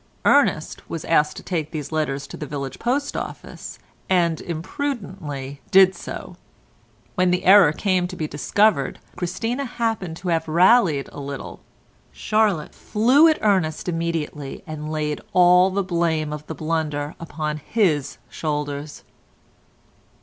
Ernest 0.25 0.81
was 0.89 1.05
asked 1.05 1.37
to 1.37 1.43
take 1.43 1.69
these 1.69 1.91
letters 1.91 2.25
to 2.25 2.35
the 2.35 2.47
village 2.47 2.79
post 2.79 3.15
office, 3.15 3.77
and 4.09 4.41
imprudently 4.41 5.61
did 5.69 5.93
so; 5.93 6.37
when 7.13 7.29
the 7.29 7.45
error 7.45 7.71
came 7.71 8.07
to 8.07 8.15
be 8.15 8.27
discovered 8.27 8.97
Christina 9.15 9.63
happened 9.63 10.17
to 10.17 10.29
have 10.29 10.47
rallied 10.47 11.07
a 11.11 11.19
little. 11.19 11.59
Charlotte 12.11 12.73
flew 12.73 13.27
at 13.27 13.37
Ernest 13.43 13.87
immediately, 13.87 14.63
and 14.65 14.89
laid 14.91 15.21
all 15.33 15.69
the 15.69 15.83
blame 15.83 16.33
of 16.33 16.47
the 16.47 16.55
blunder 16.55 17.13
upon 17.19 17.57
his 17.57 18.17
shoulders. 18.27 19.03